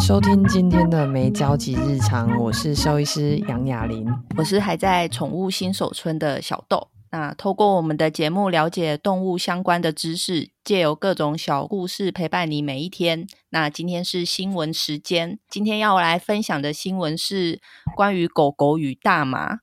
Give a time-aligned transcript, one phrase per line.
[0.00, 6.88] 收听今天的没交集日常，我是兽医师杨雅玲，我是还在宠物新手村的小豆。
[7.10, 13.26] 那透过我们的节目了解动物相关的知识，借由各种小故事陪伴你每一天。
[13.50, 17.60] 那今天是新闻时间，今天要来分享的新闻是
[17.96, 19.60] 关于狗狗与大麻。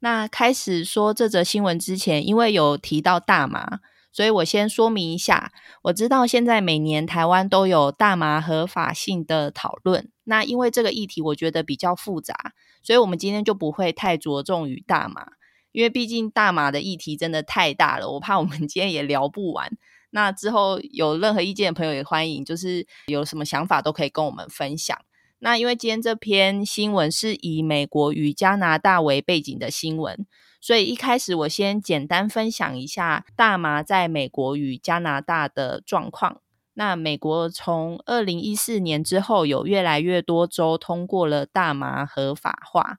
[0.00, 3.78] 那开始说这则新闻之前，因为有提到大麻。
[4.16, 5.52] 所以我先说明一下，
[5.82, 10.10] 我知道现在每年台湾都有大麻合法性的讨论。
[10.24, 15.32] 那因为这个议题我觉得比较复杂，所以我们今天就不会太着重于大麻，
[15.70, 19.70] 因为毕竟大麻的议题真的太大了，我怕我们 今天也聊不完。
[20.08, 24.98] 那之后有任何意见的朋友也欢迎，就是有什么想法都可以跟我们分享。
[25.40, 30.26] 那因为今天这篇新闻是以美国与加拿大为背景的新闻。
[30.60, 36.40] 所以一开始我先简单分享一下大麻在美国与加拿大的状况。
[36.74, 42.98] 那美国从二零一四年之后，有越来越多州通过了大麻合法化。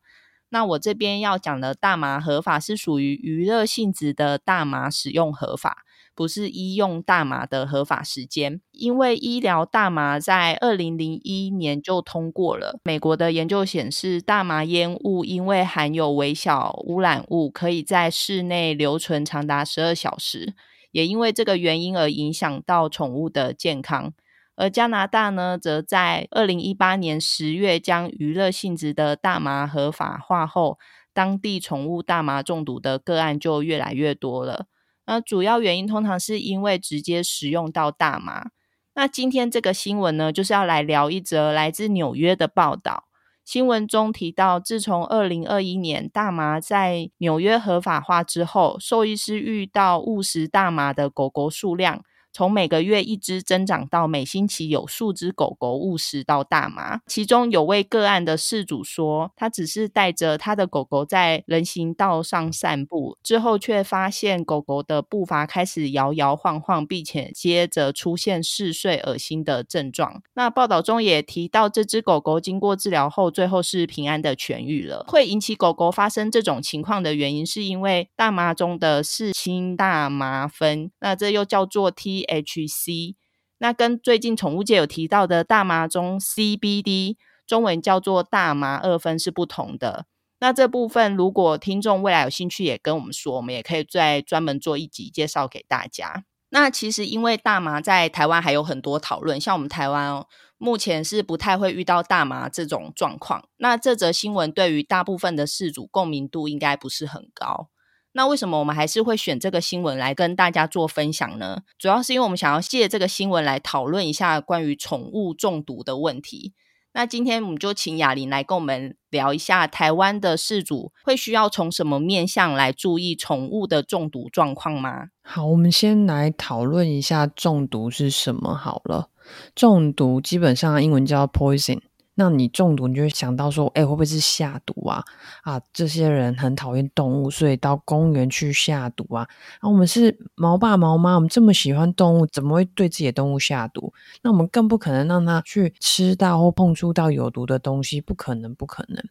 [0.49, 5.83] 那我这边要讲的大麻合法是属于娱乐性质的大麻使用合法。
[6.17, 12.79] 不是医用大麻的合法时间，因为医疗大麻在二零零一年就通过了。
[12.83, 20.55] 美国的研究显示，大麻烟雾因为含有微小污染物，可以在室内留存长达十二小时，
[20.91, 24.11] 也因为这个原因而影响到宠物的健康。
[24.55, 30.79] 而加拿大呢，则在二零一八年十月将娱乐性质的大麻合法化后，
[31.13, 34.65] 当地宠物大麻中毒的个案就越来越多了。
[35.07, 38.51] 那主要原因通常是因为直接食用到大麻。
[38.93, 43.05] 那今天这个新闻呢，就是要来聊一则来自纽约的报道。
[43.45, 52.03] 新闻中提到，自从二零二一年大麻在纽约合法化之后，兽医师遇到误食大麻的狗狗数量，
[52.37, 70.21] 从每个月一只增长到每星期有数只狗狗误食到大麻，其中有位个案的事主说，他只是带着他的狗狗在人行道上散步，之后却发现狗狗的步伐开始摇摇晃晃，并且接着出现嗜睡、恶心的症状。
[70.35, 75.03] 那报道中也提到，这只狗狗经过治疗后，最后是平安的痊愈了。
[75.07, 82.26] 会引起狗狗发生这种情况的原因，是因为大麻中的四氢大麻酚，那这又叫做 T。
[82.27, 83.15] H C，
[83.57, 90.05] 那跟最近宠物界有提到的大麻中 CBD，中文叫做大麻二酚是不同的。
[90.39, 96.25] 那这部分如果听众未来有兴趣，也跟我们说，我们也可以再专门做一集介绍给大家。
[96.49, 100.27] 那其实因为大麻在台湾还有很多讨论，像我们台湾哦，
[100.57, 103.49] 目前是不太会遇到大麻这种状况。
[103.57, 107.69] 那这则新闻对于大部分的事主共鸣度应该不是很高。
[108.17, 111.61] 那为什么我们还是会选这个新闻来跟大家做分享呢？
[111.77, 116.55] 主要是因为我们想要借这个新闻来讨论一下关于宠物中毒的问题。
[116.93, 125.09] 那今天我们就请雅琳来跟我们聊一下台湾的饲主会需要从什么面向来注意宠物的中毒状况吗？
[125.21, 129.11] 好，我们先来讨论一下中毒是什么好了。
[129.53, 131.81] 中毒基本上英文叫 poison。
[132.19, 135.03] 那你中毒，你就会想到说，哎，会不会是下毒啊？
[135.43, 139.21] 啊，这些人很讨厌动物，所以到公园去下毒啊。
[139.59, 143.93] 啊，我们是毛爸毛妈，我们这么喜欢动物，怎么会对自己的动物下毒？
[144.23, 149.03] 那我们更不可能让它去吃到或碰触到有毒的东西，不可能，不可能。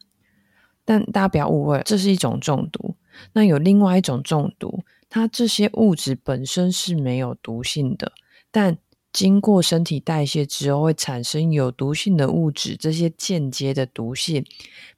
[0.83, 2.95] 但大家不要误会，这是一种中毒。
[3.31, 8.11] 那有另外一种中毒，它这些物质本身是没有毒性的，
[8.51, 8.77] 但
[9.17, 14.45] 经过身体代谢之后，会产生有毒性的物质，这些间接的毒性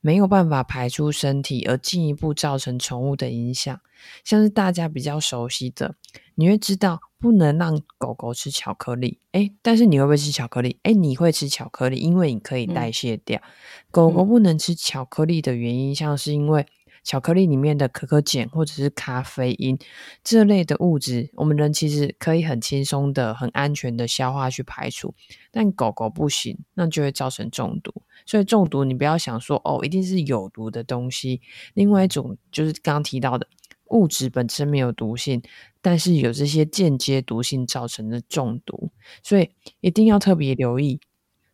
[0.01, 3.79] 没有办法排出身体，而进一步造成宠物的影响。
[4.25, 5.95] 像是大家比较熟悉的，
[6.35, 10.77] 你会知道不能让狗狗吃巧克力，诶，但是你会不会吃巧克力？
[10.83, 13.39] 诶，你会吃巧克力，因为你可以代谢掉。
[13.39, 13.47] 嗯、
[13.89, 16.65] 狗狗不能吃巧克力的原因，像是因为。
[17.09, 19.75] 巧克力里面的可可碱或者是咖啡因
[20.23, 25.15] 这类的物质，我们人其实可以很轻松的、很安全的消化去排除，
[25.49, 28.03] 但狗狗不行，那就会造成中毒。
[28.27, 31.41] 所以中毒，你不要想说哦，一定是有毒的东西。
[31.73, 33.47] 另外一种就是刚刚提到的
[33.85, 35.41] 物质本身没有毒性，
[35.81, 38.91] 但是有这些间接毒性造成的中毒，
[39.23, 39.49] 所以
[39.81, 40.99] 一定要特别留意。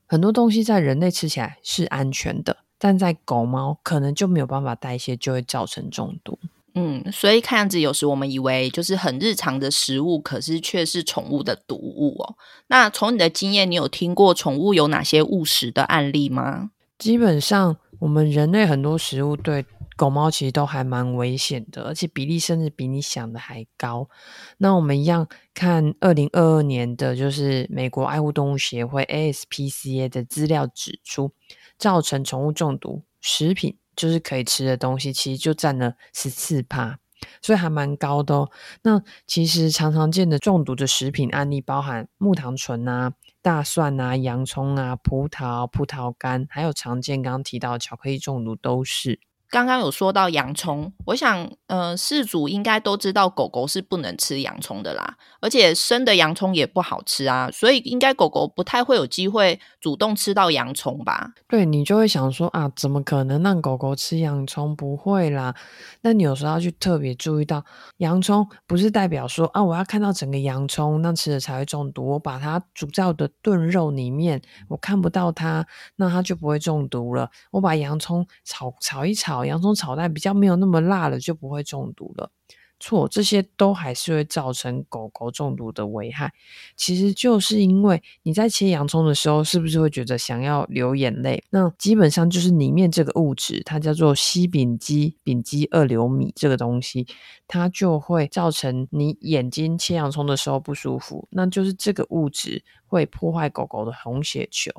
[0.06, 2.65] 很多东西在人类吃起来是安全的。
[2.86, 6.38] 但在狗猫可能就没有办法代谢，就会造成中毒。
[6.76, 12.36] 嗯，所以看样子有时我们以为就是很日常的食物，可是却是宠物的毒物哦。
[12.68, 16.70] 那从你的经验，你有听过宠物有哪些误食的案例吗？
[17.00, 24.10] 基本上，我们人类很多食物对狗猫其实都还蛮危险的，而且比例甚至比你想的还高。
[24.58, 31.32] 那我们一样看二零二二年的，就是美国爱护动物协会 ASPCA 的资料指出，
[31.78, 37.00] 造成宠物中毒食品就是可以吃的东西，其实就占了十四趴，
[37.42, 38.52] 所以还蛮高的哦。
[38.82, 49.22] 那其实常常见的中毒的食品案例，包含木糖醇啊、大蒜啊、洋葱啊、葡萄、葡萄干，还有常见刚刚提到巧克力中毒都是。
[49.50, 61.32] 刚刚有说到洋葱，我想，呃，饲主应该都知道狗狗是不能吃洋葱的啦，而且生的洋葱也不好吃啊，所以应该狗狗不太会有机会主动吃到洋葱吧？
[61.48, 64.76] 对，你就会想说啊，怎么可能让狗狗吃洋葱？
[64.76, 65.56] 不会啦。
[66.02, 67.64] 那你有时候要去特别注意到，
[67.98, 72.14] 洋葱不是代表说啊，我要看到整个洋葱，那吃了才会中毒。
[72.14, 75.66] 我把它煮在我的炖肉里面，我看不到它，
[75.98, 77.30] 那它就不会中毒了。
[77.52, 79.35] 我把洋葱炒炒一炒。
[79.44, 82.32] 洋葱炒蛋比较没有那么辣了，就不会中毒了。
[82.78, 86.34] 错，这些都还是会造成狗狗中毒的危害。
[86.76, 91.42] 其实就是因为你在切洋葱的时候，是不是会觉得想要流眼泪？
[91.52, 97.08] 那基本上就是里面这个物质，它叫做烯丙基丙基二硫醚这个东西，
[97.48, 101.30] 它就会造成你眼睛切洋葱的时候不舒服。
[101.32, 104.70] 那就是这个物质会破坏狗狗的红血球，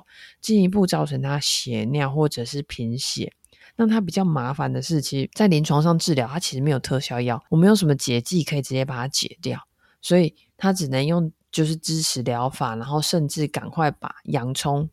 [0.42, 3.32] 进一步造成它血尿或者是贫血。
[3.78, 9.60] 那它比较麻烦的是，其实在临床上治疗，它其实没有特效药，我没有什么解剂可以直接把它解掉，
[10.00, 14.88] 所以它只能用就是支持疗法，然后甚至赶快把洋葱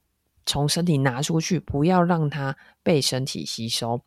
[0.45, 4.01] 从身体拿出去，不要让它被身体吸收。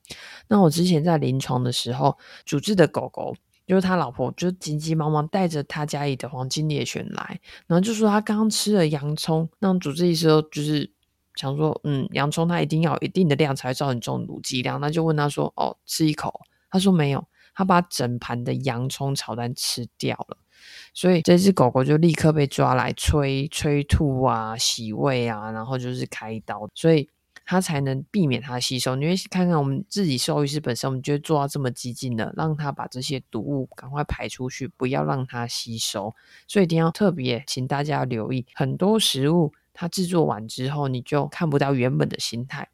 [0.49, 3.34] 那我之前在临床的时候，主治的狗狗
[3.67, 10.95] 就是他老婆，就急急忙忙带着他家里的黄金猎犬来，然后就说他刚刚吃了洋葱，那主治医师就是。
[11.36, 16.40] 想说，嗯，洋葱它一定要有一定的量才会造成中毒剂量，那就问他说，哦，吃一口？
[16.70, 17.24] 他说没有，
[17.54, 20.36] 他把整盘的洋葱炒蛋吃掉了，
[20.92, 27.08] 所以这只狗狗就立刻被抓来催催吐啊、洗胃啊，然后就是开刀，所以
[27.44, 28.96] 它才能避免它吸收。
[28.96, 36.14] 你会看看我们自己兽医师本身，我们就会做到这么激进的，让它把这些毒物赶快排出去，不要让它吸收。
[36.48, 39.52] 所以一定要特别请大家留意，很多食物。
[39.78, 42.67] 它制作完之后，你就看不到原本的形态。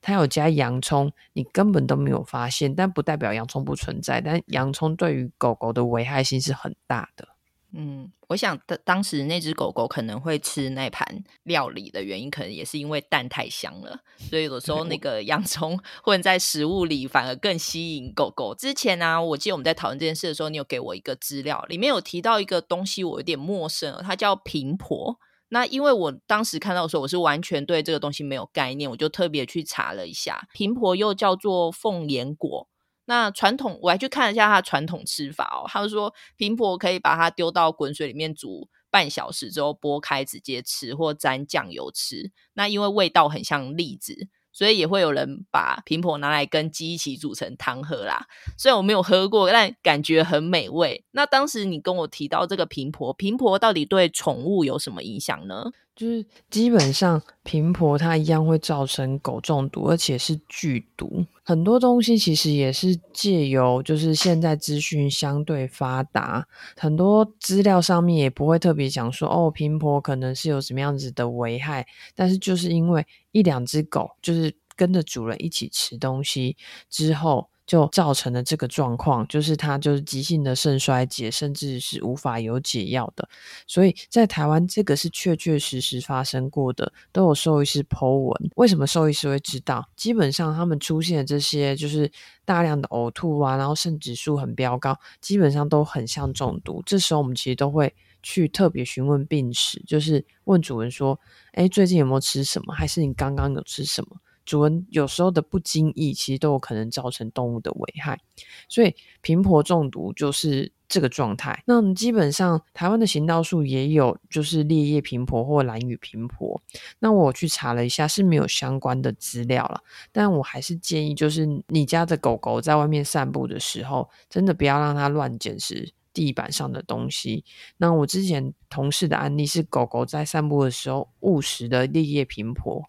[0.00, 4.20] 它有加洋葱，你根本都没有发现，但不代表洋葱不存在。
[4.20, 7.28] 但洋葱对于狗狗的危害性是很大的。
[7.72, 18.54] 嗯，我想当当时那只狗狗可能会吃那盘料理的原因，可能也是因为蛋太香了，所以有时候那 个洋葱混在食物里，反而更吸引狗狗。
[18.54, 25.18] 之前呢、啊，我记得我们在讨论这件事的时候，你有给我一个资料，里面有提到一个东西，我有点陌生，它叫平婆。
[25.50, 32.68] 那因为我当时看到的时候，我是完全对这个东西没有概念，我就特别去查了一下，平婆又叫做凤眼果。
[33.06, 42.30] 那传统我还去看了一下它的传统吃法哦，他就说平婆可以把它丢到滚水里面煮半小时之后剥开直接吃，或沾酱油吃。
[42.52, 44.28] 那因为味道很像栗子。
[44.58, 48.26] 所以也会有人把平婆拿来跟鸡一起煮成汤喝啦。
[48.56, 51.04] 虽然我没有喝过，但感觉很美味。
[51.12, 55.70] 那当时你跟我提到这个平婆，平婆到底对宠物有什么影响呢？
[55.98, 61.26] 就是基本上平婆它一样会造成狗中毒，而且是剧毒。
[61.42, 66.46] 很多东西其实也是借由，就是现在资讯相对发达，
[66.76, 71.84] 很多资料上面也不会特别讲说哦，平婆可能是有什么样子的危害，
[72.14, 73.04] 但是就是因为。
[73.30, 76.56] 一两只狗就是跟着主人一起吃东西
[76.88, 83.28] 之后，就造成了这个状况，就是它就是急性的肾衰竭，甚至是无法有解药的。
[83.66, 88.50] 所以在台湾，这个是确确实实发生过的，都有兽医师 po 文。
[88.56, 89.86] 为什么兽医师会知道？
[89.94, 92.10] 基本上他们出现的这些就是
[92.44, 96.82] 大量的呕吐啊，然后肾指数很飙高，基本上都很像中毒。
[96.86, 97.94] 这时候我们其实都会。
[98.20, 101.18] 去特别询问病史，就是问主人说
[101.54, 102.74] ：“诶，最近有没有吃什么？
[102.74, 104.16] 还是你刚刚有吃什么？”
[104.48, 108.18] 主人有时候的不经意，其实都有可能造成动物的危害。
[108.66, 111.62] 所以平婆中毒就是这个状态。
[111.66, 116.62] 那基本上台湾的行道树也有，就是裂叶平婆或兰屿平婆。
[117.00, 119.82] 那我去查了一下，是没有相关的资料了。
[120.10, 125.92] 但我还是建议，就是你家的狗狗在外面散步的时候，真的不要让它乱捡食。
[126.14, 127.44] 地板上的东西。
[127.76, 132.82] 那我之前同事的案例是，狗狗在散步的时候误食的裂叶平婆，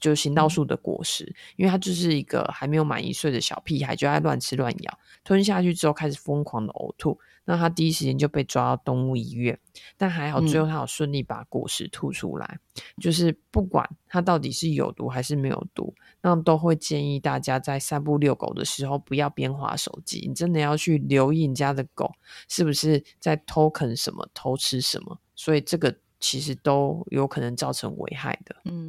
[0.00, 7.18] 就是行道树的果实，嗯、因为它就是一个还没有满一岁的小屁孩，就爱乱吃乱咬，吞下去之后开始疯狂的呕吐。
[7.46, 9.58] 那他第一时间就被抓到动物医院，
[9.98, 12.58] 但还好最后他有顺利把果实吐出来。
[12.76, 22.12] 嗯、就是不管它到底是有毒还是没有毒，那都会建议大家在散步遛狗的时候不要边滑手机，你真的要去留意你家的狗
[22.48, 25.18] 是不是在偷啃什么、偷吃什么。
[25.34, 25.94] 所以这个。
[26.20, 28.56] 其实都有可能造成危害的。
[28.64, 28.83] 嗯嗯，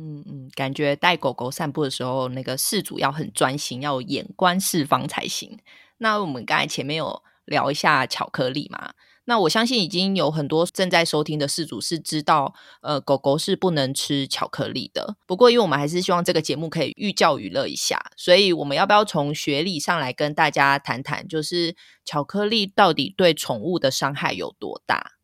[0.56, 5.60] 感觉带狗狗散步的时候，那个事主要很专心，要眼观四方才行。
[5.98, 8.94] 那我们刚才前面有聊一下巧克力嘛？
[9.28, 15.18] 那我相信已经有很多正在收听的事主是知道，呃，狗狗是不能吃巧克力的。
[15.26, 25.15] 不过，因为我们还是希望这个节目可以寓教于乐一下，所以我们要不要从学理上来跟大家谈谈，就是巧克力到底对宠物的伤害有多大？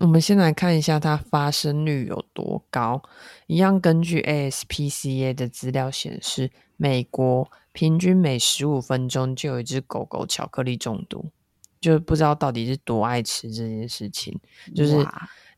[0.00, 3.00] 我们先来看一下它发生率有多高。
[3.46, 11.30] 一样，根据 ASPCA 的资料显示，美国平均每十五分钟就有一只狗狗巧克力中毒，
[11.80, 14.36] 就不知道到底是多爱吃这件事情。
[14.74, 15.06] 就是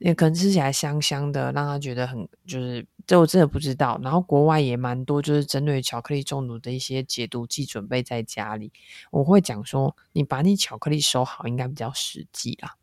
[0.01, 3.99] 也可能吃起来香香的，让他觉得很就是这我真的不知道。
[4.03, 8.71] 然后国外也蛮多，就是针对巧克力中毒的一些解毒剂准备在家里。
[9.11, 12.77] 我会讲说，你把你巧克力收好，应该比较实际啦。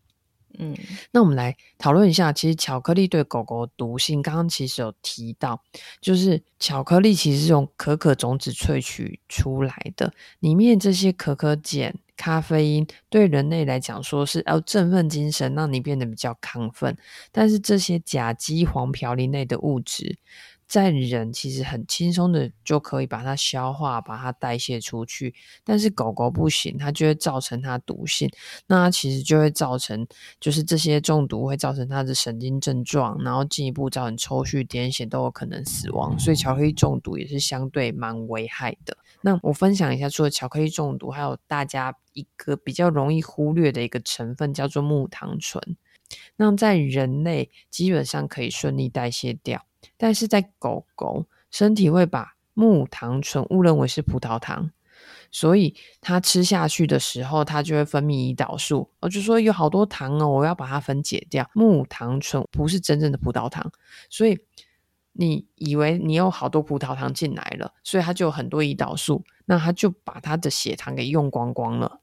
[0.60, 0.76] 嗯，
[1.12, 5.62] 那我们来讨论一下，其实巧克力对狗狗毒性，刚刚其实有提到，
[6.00, 16.96] 就是巧克力其实是用可可种子萃取出来的，里面这些可可碱、咖啡因对人类来讲说是要振奋精神，让你变得比较亢奋，
[17.32, 20.18] 但是这些甲基黄嘌呤类的物质。
[20.74, 25.32] 在人其实很轻松的就可以把它消化，把它代谢出去，
[25.63, 28.27] 但是狗狗不行，它就会造成它毒性，
[28.65, 30.08] 那它其实就会造成，
[30.39, 38.98] 就是这些中毒会造成它的神经症状，然后进一步造成抽搐、癫痫都有可能死亡，所以巧克力中毒也是相对蛮危害的。
[39.22, 45.77] 那我分享一下，除了巧克力中毒，还有大家一个比较容易忽略的一个成分叫做木糖醇，
[46.36, 49.68] 那在人类基本上可以顺利代谢掉。
[49.98, 54.72] 但是在狗狗身体会把木糖醇误认为是葡萄糖，
[55.32, 58.90] 所以它吃下去的时候，它就会分泌胰岛素。
[59.00, 61.50] 我就说有好多糖哦，我要把它分解掉。
[61.54, 63.72] 木糖醇不是真正的葡萄糖，
[64.10, 64.40] 所以
[65.13, 72.00] 你以为你有好多葡萄糖进来了，所以它就有很多胰岛素，那它就把它的血糖给用光光了。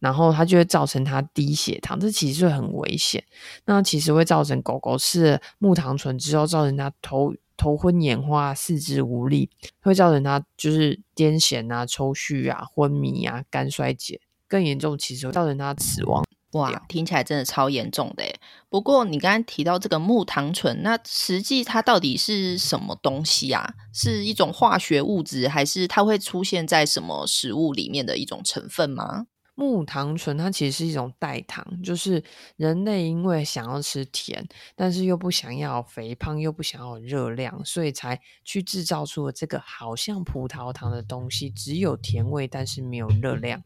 [0.00, 3.22] 然后它就会造成它低血糖，这其实会很危险。
[3.66, 9.48] 那其实会造成狗狗吃了木糖醇之后，造成它头头昏眼花、四肢无力，
[9.82, 16.24] 会造成它就是癫痫啊、抽搐啊、昏迷啊、肝衰竭，更严重其实会造成它死亡。
[16.52, 18.40] 哇，听起来真的超严重的耶。
[18.68, 23.74] 不过你刚刚提到这个木糖醇，那实际它到底是什么东西啊？
[23.92, 29.26] 是一种化学物质，还是它会出现在什么食物里面的一种成分吗？
[29.60, 32.24] 木糖醇它其实是一种代糖，就是
[32.56, 34.42] 人类因为想要吃甜，
[34.74, 43.62] 但是又不想要肥胖，又不想要热量，所以才去制造出了这个好像葡萄糖的东西，只有甜味，但是没有热量。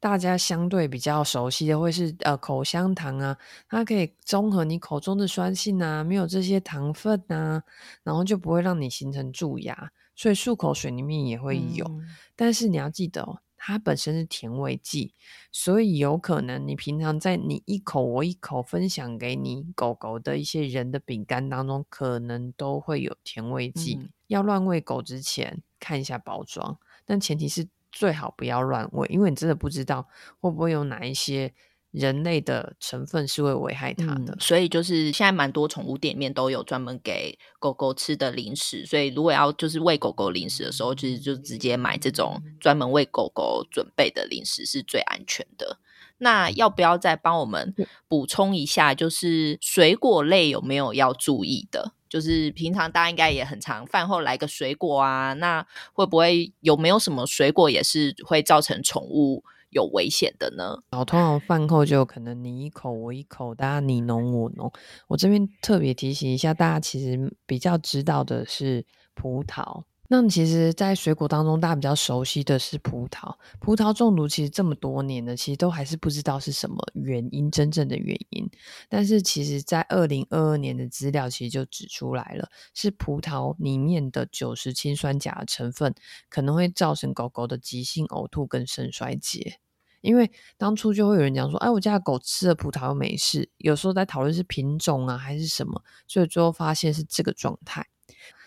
[0.00, 3.36] 大家相对比较熟悉的会是呃口香糖啊，
[3.68, 7.62] 它可以中和你口中的酸性啊，没有这些糖分啊，
[8.02, 11.84] 然后就不会让你形成蛀牙，所以漱口水里面也会有。
[11.84, 12.00] 嗯、
[12.34, 13.40] 但是你要记得哦。
[13.66, 15.14] 它本身是甜味剂，
[15.50, 23.94] 所以有可能你平常在你一口我一口分享给你狗狗的一些人的饼干当中，可能都会有甜味剂。
[23.98, 30.06] 嗯、要乱喂狗之前看一下包装，但前提是最好不要乱喂，因为你真的不知道
[30.40, 31.54] 会不会有哪一些。
[31.94, 34.32] 人类的成分是会危害它的。
[34.32, 45.78] 嗯，所以就是现在蛮多宠物店里面都有专门给狗狗吃的零食，所以如果要就是喂狗狗零食的时候，其实就直接买这种专门为狗狗准备的零食是最安全的。
[46.18, 47.74] 那要不要再帮我们
[48.08, 51.92] 补充一下，就是水果类有没有要注意的？
[52.08, 59.42] 就是平常大家应该也很常饭后来个水果啊，那会不会有没有什么水果也是会造成宠物
[59.74, 60.78] 有危险的呢？
[60.90, 64.72] 然后通常饭后就可能你一口我一口，大家你侬我侬。
[65.08, 69.82] 我这边特别提醒一下，大家其实比较知道的是葡萄。
[70.06, 73.34] 那其实，在水果当中，大家比较熟悉的是葡萄。
[73.58, 78.48] 葡萄中毒其实这么多年了，其实都还是不知道是什么原因，真正的原因。
[78.90, 85.94] 但是，其实在二零二二年的资料其实就指出来了，是葡萄里面的九十氰酸钾成分
[86.28, 89.58] 可能会造成狗狗的急性呕吐跟肾衰竭。
[90.04, 93.50] 因为当初就会有人讲说，哎，我家的狗吃了葡萄又没事。
[93.56, 97.86] 有时候在讨论是品种啊还是什么，所以最后发现是这个状态。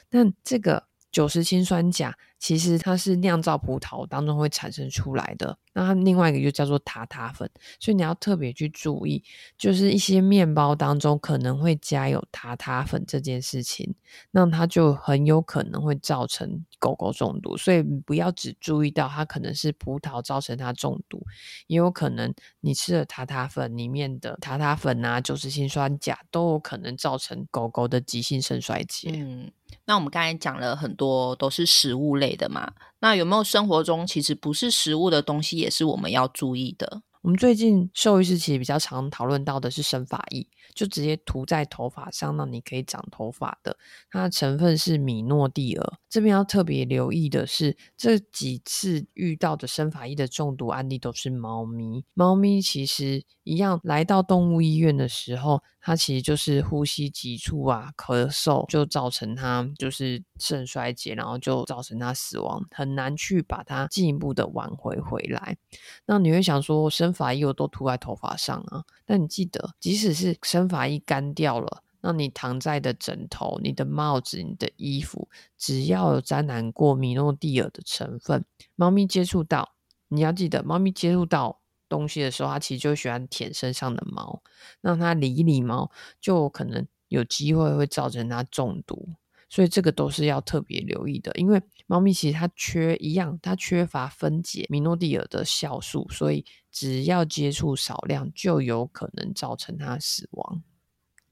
[0.10, 5.58] 但这个九十氰酸钾其实它是酿造葡萄当中会产生出来的。
[5.74, 9.24] 那它另外一个就叫做塔塔粉，所以你要特别去注意，
[9.58, 13.94] 就是一些面包当中可能会加有塔塔粉这件事情，
[14.32, 17.56] 那它就很有可能会造成狗狗中毒。
[17.56, 21.24] 所以不要只注意到它可能是葡萄造成它中毒，
[21.68, 29.12] 也有可能你吃的塔塔粉里面的塔塔粉啊、酒石氰酸钾都有可能造成狗狗的急性肾衰竭。
[29.14, 29.52] 嗯。
[29.86, 37.04] 那我们刚才讲了很多都是食物类的嘛，那有没有生活中其实不是食物的东西也是我们要注意的？
[37.28, 43.78] 我们最近兽医师其实比较常讨论到的是生发液，就直接涂在头发上，让你可以长头发的。
[44.10, 45.94] 它的成分是米诺地尔。
[46.08, 52.06] 这边要特别留意的是，这几次遇到的生发液的中毒案例都是猫咪。
[52.14, 65.58] 猫咪其实一样来到动物医院的时候，它其实就是呼吸急促啊，咳嗽就造成它就是肾衰竭，然后就造成它死亡，很难去把它进一步的挽回回来。
[66.06, 68.86] 那你会想说，生发液我都涂在头发上啊？
[69.06, 71.84] 但你记得，即使是生发液干掉了。
[72.02, 78.46] 那你躺在的枕头、你的帽子、你的衣服，只要有沾染过米诺地尔的成分，
[78.76, 79.74] 猫咪接触到，
[80.10, 81.60] 你要记得，猫咪接触到
[81.90, 84.42] 东西的时候，它其实就喜欢舔身上的毛，
[84.82, 89.10] 那它理理毛，就可能有机会会造成它中毒，
[89.50, 100.62] 所以这个都是要特别留意的，因为猫咪其实它缺一样，它缺乏分解米诺地尔的酵素，所以只要接触少量，就有可能造成它死亡。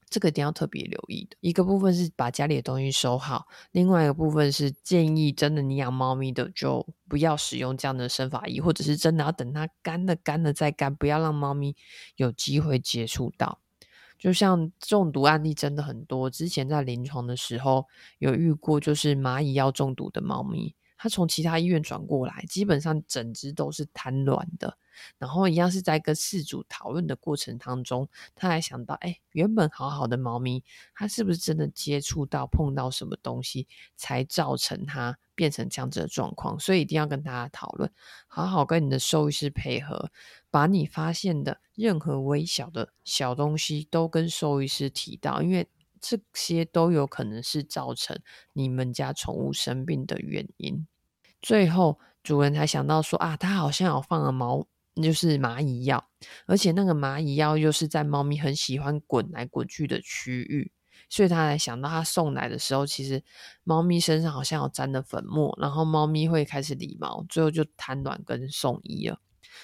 [0.08, 1.36] 这个一定要特别留意的。
[1.40, 11.74] 一个部分是把家里的东西收好，另外一个部分是建议真的你养猫咪的就不要使用这样的生发仪，或者是真的要等它干了干了再干，不要让猫咪
[12.14, 13.58] 有机会接触到。
[14.18, 17.86] 就像中毒案例真的很多，之前在临床的时候
[18.18, 20.74] 有遇过，就是蚂蚁药中毒的猫咪，
[21.06, 24.76] 他从其他医院转过来，基本上整只都是瘫软的。
[25.18, 30.64] 然后一样是在跟事主讨论的过程当中，他还想到，哎，原本好好的猫咪，
[30.96, 36.58] 它是不是真的接触到碰到什么东西，才造成它变成这样子的状况？
[36.58, 37.88] 所以一定要跟大家讨论，
[38.26, 40.10] 好好跟你的兽医师配合，
[40.50, 45.68] 把你发现的任何微小的小东西都跟兽医师提到，因为
[46.00, 48.18] 这些都有可能是造成
[48.54, 50.86] 你们家宠物生病的原因。
[51.46, 54.66] 最后主人才想到说，啊，他好像有放了毛。
[55.02, 56.02] 就是蚂蚁药，
[56.46, 60.72] 而且那个蚂蚁药又是在猫咪很喜欢滚来滚去的区域，
[61.10, 63.22] 所以他才想到他送来的时候，其实
[63.62, 69.20] 猫咪身上好像有沾了粉末，然后猫咪会开始理毛，最后就瘫软跟送医了。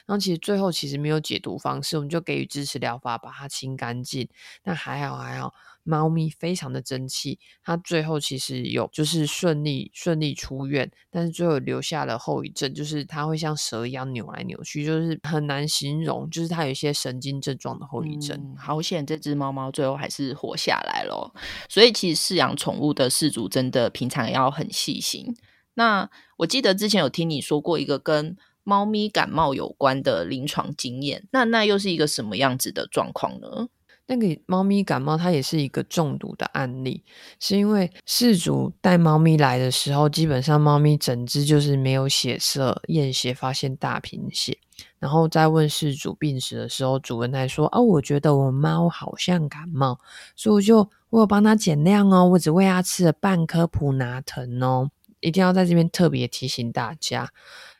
[0.06, 4.28] 然后其实最后其实没有解毒方式，我们就给予支持疗法把它清干净，
[4.64, 5.54] 那还好还好。
[5.84, 18.38] 猫咪非常的争气，它最后其实有就是顺利顺利出院，但是最后留下了后遗症，就是它会像蛇一样扭来扭去，就是很难形容，就是它有一些神经症状的后遗症。
[18.40, 21.34] 嗯，好险，这只猫猫最后还是活下来了。
[21.68, 25.34] 所以其实饲养宠物的饲主真的平常要很细心。
[25.74, 33.68] 那我记得之前有听你说过一个跟猫咪感冒有关的临床经验，那那又是一个什么样子的状况呢？
[34.06, 37.04] 那个猫咪感冒，它也是一个中毒的案例，
[37.38, 44.58] 是因为事主带猫咪来的时候，基本上猫咪整只就是没有血色，验血发现大贫血，
[44.98, 49.98] 然后再问事主病史的时候，主人还说：“哦，我觉得我猫好像感冒，
[50.34, 57.30] 所以我就我有帮它减量哦，我只喂它吃了半颗普拿疼哦。”一定要在这边特别提醒大家，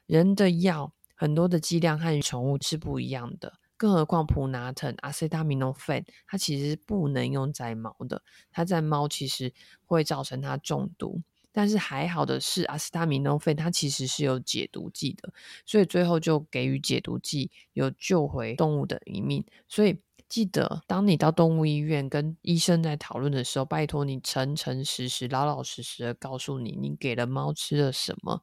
[0.07, 3.55] 人的药很多的剂量和宠物是不一样的。
[3.77, 9.53] 更何况普拿疼、阿司他米诺芬，它其实不能用在猫的，它在猫其实
[9.85, 11.21] 会造成它中毒。
[11.51, 15.33] 但是还好的是，阿司他米诺芬它其实是有解毒剂的，
[15.67, 19.45] 所以最后就给予解毒剂，有救回动物的一命。
[19.69, 28.43] 所以记得，当你到动物医院跟医生在讨论的时候，拜托你诚诚实实、老老实实的告诉你，你给了猫吃了什么，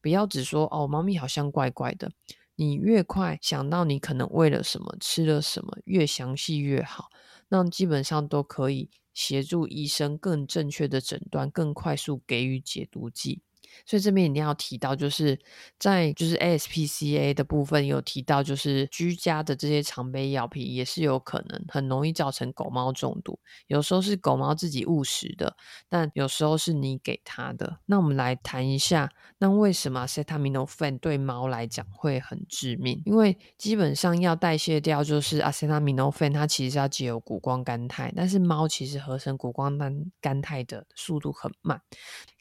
[0.00, 2.10] 不要只说哦，猫咪好像怪怪的。
[2.58, 7.10] 你越快想到你可能喂了什么、吃了什么，越详细越好，
[7.48, 13.42] 那基本上都可以协助医生更正确的诊断，更快速给予解毒剂。
[13.84, 15.38] 所以这边一定要提到，就是
[15.78, 23.38] 在就是 ASPCA 的部分有提到，就是居家的这些常备药品也是有可能很容易造成狗猫中毒。
[23.66, 25.56] 有时候是狗猫自己误食的，
[25.88, 27.78] 但有时候是你给它的。
[27.86, 33.02] 那我们来谈一下，那为什么 Acetaminophen 对猫来讲会很致命？
[33.04, 39.78] 因为基本上要代谢掉，就是 Acetaminophen 它其实要借由谷胱甘肽，但是猫其实合成谷胱
[40.20, 41.80] 甘肽的速度很慢。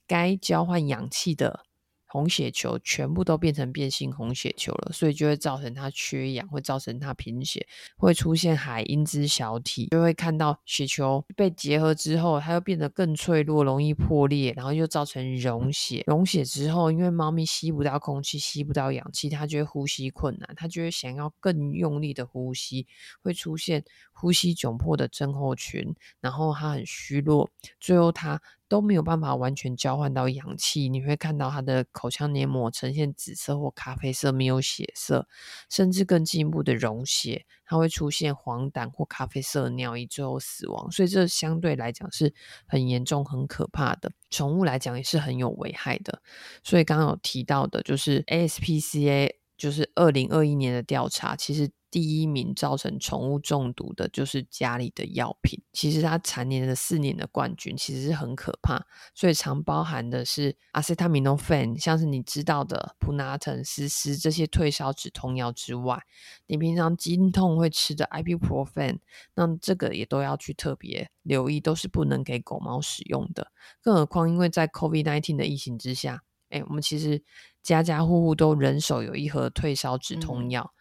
[0.08, 1.66] 该交换氧气的
[2.08, 16.06] 红血球全部都变成变性红血球了，所以就会造成它缺氧，会造成它贫血，会出现海因兹小体，就会看到血球被结合之后，它又变得更脆弱，容易破裂，然后又造成溶血。
[16.08, 22.88] 溶血之后，因为猫咪吸不到空气，吸不到氧气，它就会呼吸困难，它就会想要更用力的呼吸，
[23.22, 27.50] 会出现呼吸窘迫的症候群，然后它很虚弱，
[27.82, 28.42] 最后它。
[28.68, 35.28] 都没有办法完全交换到氧气，你会看到它的口腔黏膜呈现紫色或咖啡色，没有血色，
[35.70, 40.92] 甚至更进一步的溶血，它会出现黄疸或咖啡色尿液，最后死亡。
[40.92, 42.34] 所以这相对来讲是
[42.68, 44.12] 很严重、很可怕的。
[44.30, 46.22] 宠物来讲也是很有危害的。
[46.64, 51.70] 所以刚刚有提到的，就是 ASPCA，就是二零二一年的调查，其实。
[51.92, 58.86] 第一名造成宠物中毒的就是家里的药品，其实它蝉联了四年的冠军，其实是很可怕。
[59.14, 66.04] 所以常包含的是阿司他米诺芬，像是你知道的普拿疼、斯斯这些退烧止痛药之外，
[66.48, 69.00] 你平常经痛会吃的 ibuprofen，
[69.36, 73.52] 那这个也都要去特别留意，都是不能给狗猫使用的。
[73.82, 77.24] 更何况因为在 COVID-19 的疫情之下，哎，我们其实
[77.64, 80.74] 家家户户都人手有一盒退烧止痛药。
[80.74, 80.76] 嗯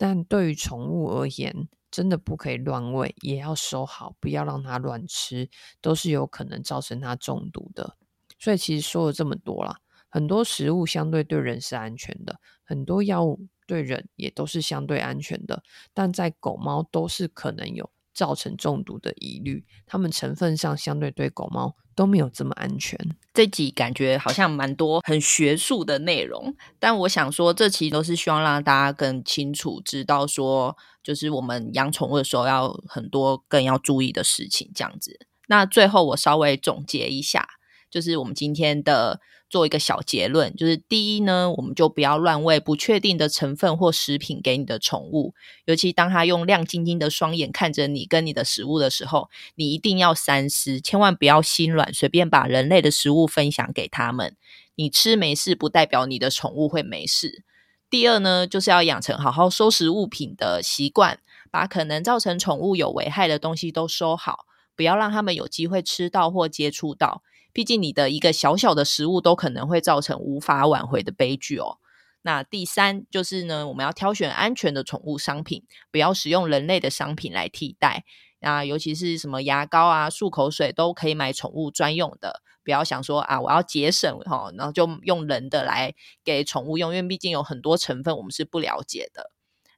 [0.00, 5.46] 但对于宠物而言，真的不可以乱喂，也要收好，不要让它乱吃，
[5.82, 7.98] 都是有可能造成它中毒的。
[8.38, 9.76] 所以其实说了这么多啦，
[10.08, 22.98] 很多食物相对对人是安全的，很多药物对人也都是相对安全的，但在狗猫都是可能有造成中毒的疑虑，它们成分上相对对狗猫都没有这么安全。
[23.32, 35.18] 这集感觉好像蛮多很学术的内容，但我想说，这期都是希望让大家更清楚知道说，就是我们养宠物的时候要很多更要注意的事情，这样子。
[35.48, 37.48] 那最后我稍微总结一下，
[37.90, 39.20] 就是我们今天的。
[39.50, 54.36] 做一个小结论，就是第一呢，我们就不要乱喂不确定的成分或食品给你的宠物，尤其当它用亮晶晶的双眼看着你跟你的食物的时候，你一定要三思，千万不要心软，随便把人类的食物分享给他们。
[54.76, 57.42] 你吃没事，不代表你的宠物会没事。
[57.90, 61.18] 第二呢，就是要养成好好收拾物品的习惯，
[61.50, 67.24] 把可能造成宠物有危害的东西都收好，不要让他们有机会吃到或接触到。
[67.52, 71.78] 毕竟你的一个小小的食物都可能会造成无法挽回的悲剧哦。
[72.22, 78.04] 那第三就是呢，我们要挑选安全的宠物商品，不要使用人类的商品来替代。
[78.40, 89.30] 那尤其是什么牙膏啊、漱口水都可以买宠物专用的，不要想说啊，我要节省哈，然后就用人的来给宠物用，因为毕竟有很多成分我们是不了解的。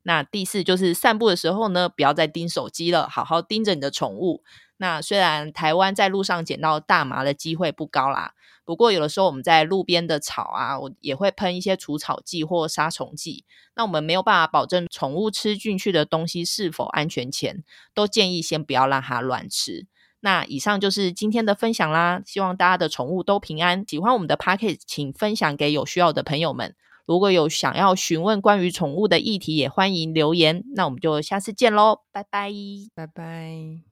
[0.05, 4.43] 那第四就是散步的时候呢，不要再盯手机了，好好盯着你的宠物。
[4.83, 13.45] 那虽然台湾在路上捡到大麻的机会不高啦，不过有的时候我们在路边的草啊，我也会喷一些除草剂或杀虫剂。
[13.77, 17.63] 那我们没有办法保证宠物吃进去的东西是否安全前，
[17.95, 19.87] 都建议先不要让它乱吃。
[20.19, 23.85] 那以上就是今天的分享啦，希望大家的宠物都平安。
[23.87, 26.75] 喜欢我们的 Podcast，请分享给有需要的朋友们。
[27.07, 30.65] 如果有想要询问关于宠物的议题，也欢迎留言。
[30.75, 32.51] 那我们就下次见喽，拜拜，
[32.97, 33.92] 拜拜。